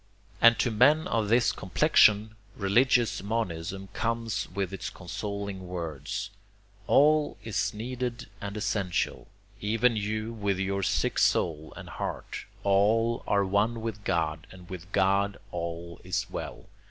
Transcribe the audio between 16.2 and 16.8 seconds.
well.